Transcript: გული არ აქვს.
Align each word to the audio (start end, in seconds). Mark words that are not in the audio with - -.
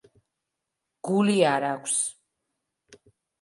გული 1.09 1.35
არ 1.51 1.67
აქვს. 1.73 1.99